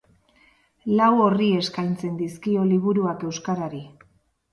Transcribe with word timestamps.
Lau 0.99 1.09
orri 1.25 1.49
eskaintzen 1.57 2.15
dizkio 2.21 2.63
liburuak 2.71 3.27
euskarari. 3.29 3.83